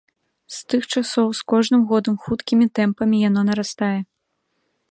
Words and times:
З 0.53 0.57
тых 0.73 0.85
часоў 0.93 1.27
з 1.39 1.43
кожным 1.53 1.83
годам 1.91 2.15
хуткімі 2.23 2.65
тэмпамі 2.79 3.17
яно 3.29 3.41
нарастае. 3.51 3.95